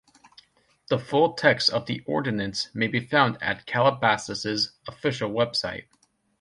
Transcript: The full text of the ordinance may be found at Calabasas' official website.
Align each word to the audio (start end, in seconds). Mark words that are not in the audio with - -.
The 0.87 0.97
full 0.97 1.33
text 1.33 1.69
of 1.69 1.85
the 1.85 2.01
ordinance 2.07 2.69
may 2.73 2.87
be 2.87 3.01
found 3.01 3.37
at 3.39 3.67
Calabasas' 3.67 4.71
official 4.87 5.29
website. 5.29 5.85